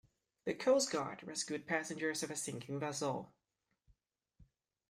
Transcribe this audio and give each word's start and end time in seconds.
The 0.45 0.55
coast 0.55 0.89
guard 0.91 1.21
rescued 1.21 1.67
passengers 1.67 2.23
of 2.23 2.31
a 2.31 2.35
sinking 2.35 2.79
vessel. 2.79 3.31